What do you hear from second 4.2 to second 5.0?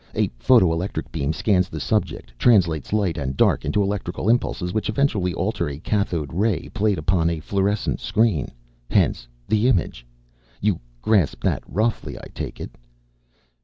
impulses, which